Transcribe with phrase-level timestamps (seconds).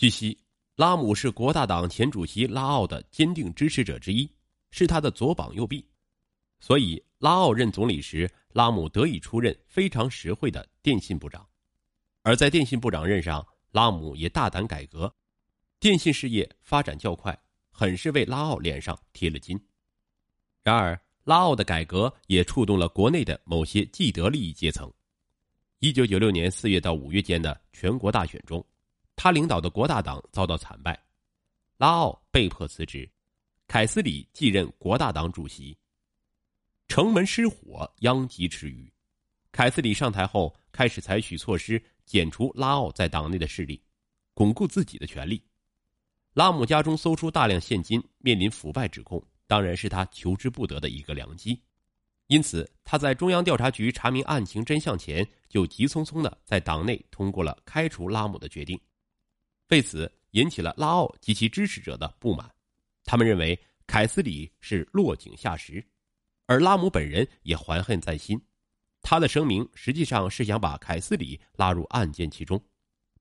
[0.00, 0.34] 据悉，
[0.76, 4.26] 拉姆是国大党前主席拉奥的坚定支持者之一，
[4.70, 5.86] 是他的左膀右臂，
[6.58, 11.46] 所以拉奥任总理时，拉姆得以出任非常实惠的电信部长。
[12.22, 15.14] 而在电信部长任上，拉姆也大胆改革，
[15.78, 17.38] 电信事业发展较快，
[17.70, 19.62] 很是为拉奥脸上贴了金。
[20.62, 24.90] 然而，拉奥的改革也触动了国内的某些既得利益阶层。
[25.80, 28.64] 一九九六年四月到五月间的全国大选中，
[29.22, 30.98] 他领导的国大党遭到惨败，
[31.76, 33.06] 拉奥被迫辞职，
[33.68, 35.76] 凯斯里继任国大党主席。
[36.88, 38.90] 城门失火，殃及池鱼。
[39.52, 43.82] 凯斯里上台后，开始采取措施剪除拉奥在党内的势力，
[44.32, 45.42] 巩固自己的权力。
[46.32, 49.22] 拉姆家中搜出大量现金，面临腐败指控。
[49.46, 51.60] 当然是他求之不得的一个良机，
[52.28, 58.80] 因此他在中央调查局查明案情真相前，就急匆匆的在党内通过了开除拉姆的决定。
[59.70, 62.48] 为此，引起了拉奥及其支持者的不满，
[63.04, 65.84] 他们认为凯斯里是落井下石，
[66.46, 68.40] 而拉姆本人也怀恨在心。
[69.02, 72.62] 他的声明实际上是想把凯斯里拉入案件其中，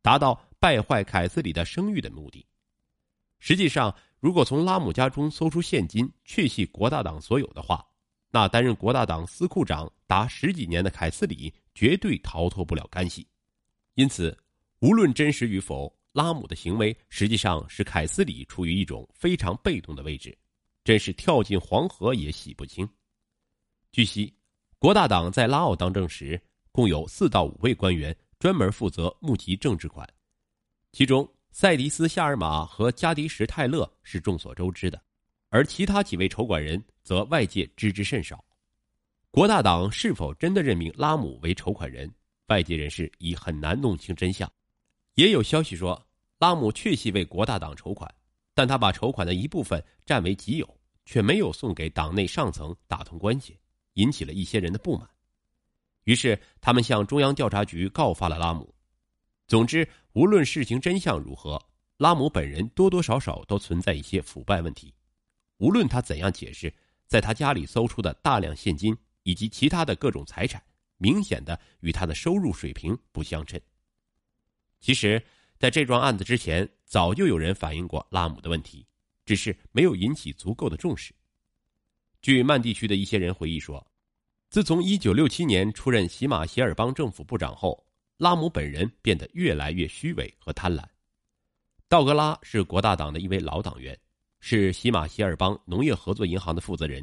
[0.02, 2.46] 达到败坏凯斯里的声誉的目的。
[3.40, 3.96] 实际上。
[4.22, 7.88] 如果从拉姆家中搜出现金，确系国大党所有的话，
[8.32, 13.26] 那担任国大党司库长达十几年的凯斯里绝对逃脱不了干系。
[13.94, 14.38] 因此，
[14.82, 20.38] 无论真实与否，拉姆的行为实际上使凯斯里处于一种非常被动的位置，
[20.84, 22.88] 真是跳进黄河也洗不清。
[23.92, 24.34] 据悉，
[24.78, 30.08] 国大党在拉奥当政时，共有四到五位官员专门负责募集政治款，
[30.92, 31.30] 其中。
[31.52, 35.02] 塞迪斯·夏尔马和加迪什·泰勒是众所周知的，
[35.50, 38.46] 而其他几位筹款人则外界知之甚少。
[39.32, 42.10] 国大党是否真的任命拉姆为筹款人，
[42.50, 44.50] 外界人士已很难弄清真相。
[45.20, 46.02] 也有消息说，
[46.38, 48.10] 拉姆确系为国大党筹款，
[48.54, 53.60] 但他把筹款的一部分占为己有，却没有送给党内上层打通关系，
[53.96, 55.06] 引起了一些人的不满。
[56.06, 58.74] 于是，他们向中央调查局告发了拉姆。
[59.46, 61.62] 总之，无论事情真相如何，
[61.98, 64.94] 拉姆本人多多少少都存在一些腐败问题。
[65.58, 66.74] 无论他怎样解释，
[67.08, 70.64] 在他家里搜出的大量现金以及其他的各种财产，
[70.96, 73.60] 明显的与他的收入水平不相称。
[74.80, 75.22] 其实，
[75.58, 78.86] 在这桩案子之前，早就有人反映过拉姆的问题，
[79.26, 81.14] 只是没有引起足够的重视。
[82.22, 83.86] 据曼地区的一些人回忆说，
[84.50, 87.86] 自从1967年出任喜马偕尔邦政府部长后。
[88.20, 90.84] 拉姆本人变得越来越虚伪和贪婪。
[91.88, 93.98] 道格拉是国大党的一位老党员，
[94.42, 97.02] 是喜马偕尔邦农业合作银行的负责人。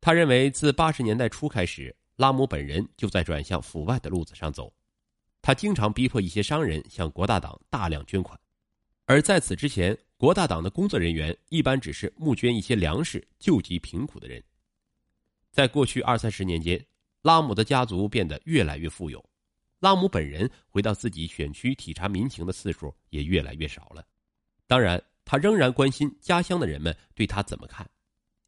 [0.00, 4.74] 他认为，自八十年代初开始，拉姆本人就在转向腐败的路子上走。
[5.44, 8.40] 他经常逼迫一些商人向国大党大量捐款，
[9.04, 14.42] 而在此之前，国大党的工作人员一般只是募捐一些粮食救济贫苦的人。
[15.52, 16.82] 在过去二三十年间，
[17.20, 19.22] 拉姆的家族变得越来越富有。
[19.80, 24.02] 拉姆本人回到自己选区体察民情的次数也越来越少了，
[24.66, 27.86] 当然，他仍然关心家乡的人们对他怎么看，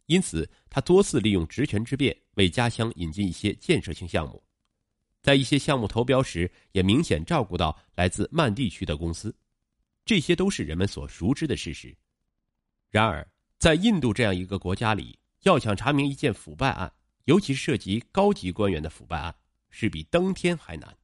[0.07, 4.43] 因此他多次利用职权之便为家乡引进一些建设性项目，
[5.27, 9.35] 在一些项目投标时也明显照顾到来自曼地区的公司，
[10.05, 11.93] 这些都是人们所熟知的事实。
[12.93, 13.29] 然而，
[13.59, 16.93] 在印度这样一个国家里，要想查明一件腐败案，
[17.25, 19.35] 尤其是涉及高级官员的腐败案，
[19.69, 20.97] 是比登天还难。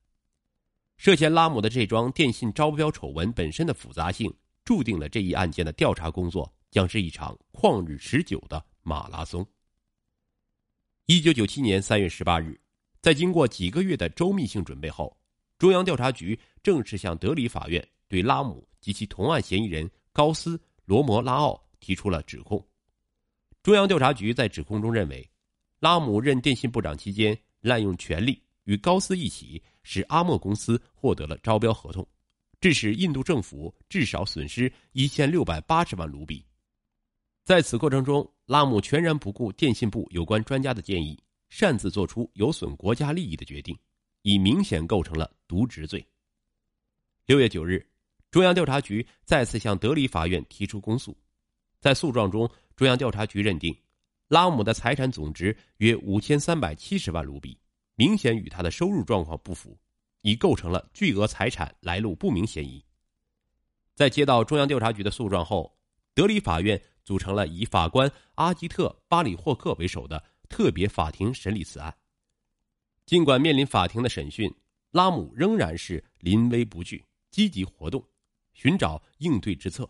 [0.99, 4.33] 涉嫌拉姆的这桩电信招标丑闻本身的复杂性，
[4.65, 9.45] 注定了这一案件的调查工作将是一场旷日持久的马拉松。
[11.07, 12.57] 一九九七年三月十八日，
[13.03, 15.15] 在经过几个月的周密性准备后，
[15.59, 22.65] 中央调查局正式向德里法院对拉姆及其同案嫌疑人高斯·罗摩拉奥提出了指控。
[23.61, 25.29] 中央调查局在指控中认为，
[25.81, 28.41] 拉姆任电信部长期间滥用权力。
[28.65, 32.07] 与高斯一起，使阿莫公司获得了招标合同，
[32.61, 36.47] 致使印度政府至少损失一千六百八十万卢比。
[37.45, 41.21] 在此过程中，拉姆全然不顾电信部有关专家的建议，
[41.53, 43.79] 擅自做出有损国家利益的决定，
[44.23, 46.03] 已明显构成了渎职罪。
[47.27, 47.87] 六月九日，
[48.31, 51.15] 中央调查局再次向德里法院提出公诉，
[51.79, 53.77] 在诉状中，中央调查局认定，
[54.29, 57.59] 拉姆的财产总值约五千三百七十万卢比。
[57.97, 59.79] 明显与他的收入状况不符，
[60.23, 62.83] 已构成了巨额财产来路不明嫌疑。
[63.95, 65.71] 在接到中央调查局的诉状后，
[66.15, 71.93] 德里法院组成了以法官阿吉特·巴里霍克为首的特别法庭审理此案。
[73.07, 74.55] 尽管面临法庭的审讯，
[74.91, 78.07] 拉姆仍然是临危不惧、积极活动，
[78.53, 79.89] 寻找应对之策。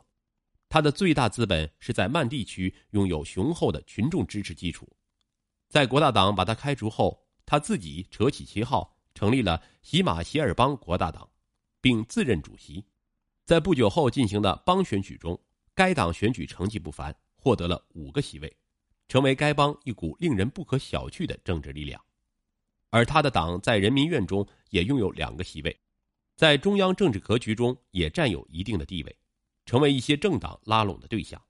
[0.68, 4.88] 他的最大资本是在曼地区拥有雄厚的群众支持基础。
[5.68, 11.28] 在国大党把他开除后，他自己扯起旗号，成立了喜马偕尔邦国大党，
[11.80, 12.82] 并自任主席。
[13.44, 15.38] 在不久后进行的邦选举中，
[15.74, 18.56] 该党选举成绩不凡，获得了五个席位，
[19.08, 22.02] 成为该邦一股令人不可小觑的政治力量。
[22.90, 25.80] 而他的党在人民院中也拥有两个席位，
[26.36, 29.16] 在中央政治格局中也占有一定的地位。
[29.64, 31.40] 成为一些政党拉拢的对象。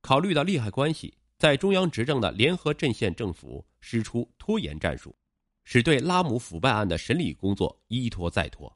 [0.00, 5.14] 考虑到利害关系，在中央执政的联合阵线政府施出拖延战术，
[5.62, 8.74] 使对拉姆腐败案的审理工作一拖再拖。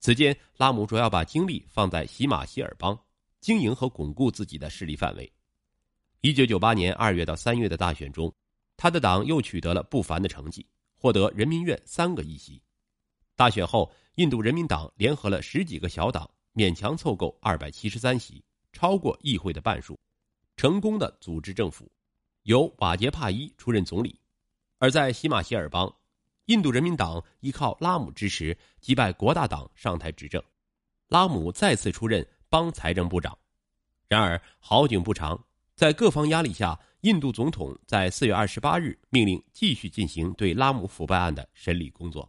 [0.00, 2.98] 此间，拉姆主要把精力放在喜马歇尔邦
[3.40, 5.32] 经营和巩固自己的势力范围。
[6.20, 8.32] 一九九八年二月到三月的大选中，
[8.76, 10.66] 他的党又取得了不凡的成绩，
[10.96, 12.60] 获得人民院三个议席。
[13.36, 16.28] 大选后，印度人民党联合了十几个小党。
[16.54, 18.42] 勉强凑够二百七十三席，
[18.72, 19.96] 超过议会的半数，
[20.56, 21.88] 成功的组织政府，
[22.42, 24.18] 由瓦杰帕伊出任总理。
[24.78, 25.94] 而在喜马歇尔邦，
[26.46, 30.42] 印度人民党依靠拉姆支持击败国大党上台执政，
[31.06, 33.38] 拉姆再次出任邦财政部长。
[34.08, 35.40] 然而好景不长，
[35.78, 42.28] 在各方压力下，印度总统在四月二十八日命令继续进行对拉姆腐败案的审理工作。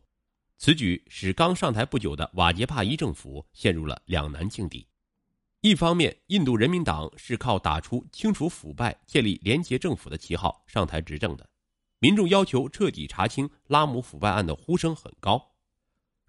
[0.59, 4.85] 此举使刚上台不久的瓦杰帕伊政府陷入了两难境地。
[5.61, 11.49] 一方面，印度人民党是靠打出清除腐败、建立廉洁政府的旗号上台执政的，
[11.97, 15.53] 民众要求彻底查清拉姆腐败案的呼声很高。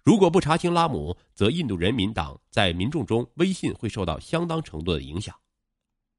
[0.03, 5.35] 如果不查清拉姆，则印度人民党在民众中威信会受到相当程度的影响。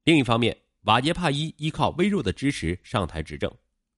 [0.05, 3.49] 另一方面，瓦杰帕伊依靠微弱的支持上台执政，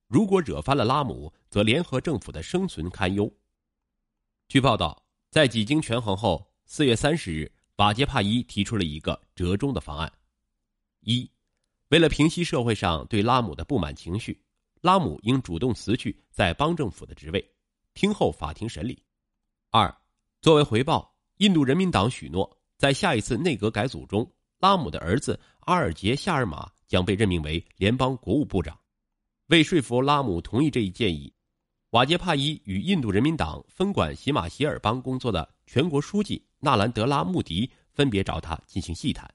[0.07, 3.31] 如果惹翻了拉姆，则联合政府的生存堪忧。
[4.47, 10.11] 据报道，在几经权衡后，四月三十日，瓦杰帕伊提出了一个折中的方案：
[10.99, 11.27] 一，
[11.87, 14.39] 为了平息社会上对拉姆的不满情绪，
[14.81, 17.43] 拉姆应主动辞去在邦政府的职位，
[17.95, 18.93] 听候法庭审理；
[19.71, 19.91] 二，
[20.39, 28.79] 作为回报，印度人民党许诺，在下一次内阁改组中，拉姆的儿子阿尔杰夏尔马将被任命为联邦国务部长。
[29.47, 31.31] 为说服拉姆同意这一建议。
[31.91, 39.33] 瓦杰帕伊与印度人民党分管喜马歇尔邦工作的全国书记纳兰德拉穆迪分别找他进行细谈。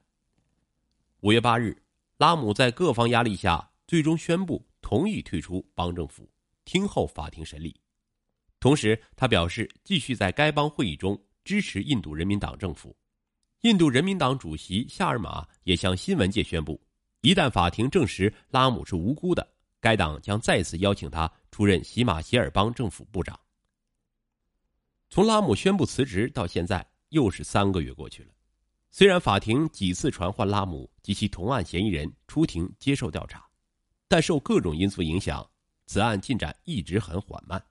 [1.21, 1.75] 五月八日，
[2.17, 6.29] 拉姆在各方压力下，最终宣布同意退出邦政府，
[6.65, 7.79] 听候法庭审理。
[8.59, 12.95] 同时，他表示继续在该邦会议中支持印度人民党政府。
[13.61, 16.79] 印度人民党主席夏尔马也向新闻界宣布，
[17.21, 19.47] 一旦法庭证实拉姆是无辜的。
[19.79, 23.39] 该党将再次邀请他出任喜马歇尔邦政府部长。
[25.09, 28.33] 从拉姆宣布辞职到现在，又是三个月过去了。
[28.91, 33.43] 虽然法庭几次传唤拉姆及其同案嫌疑人出庭接受调查，
[34.07, 35.49] 但受各种因素影响，
[35.87, 37.63] 此案进展一直很缓慢，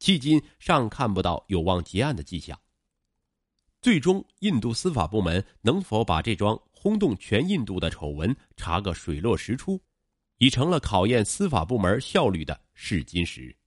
[0.00, 2.58] 迄今尚看不到有望结案的迹象。
[3.82, 9.82] 最终，印度司法部门能否把这桩轰动全印度的丑闻查个水落石出？
[10.38, 13.57] 已成了考验司法部门效率的试金石。